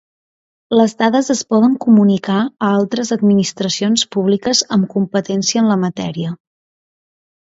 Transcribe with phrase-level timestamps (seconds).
[0.77, 6.37] Les dades es poden comunicar a altres administracions públiques amb competència en la matèria.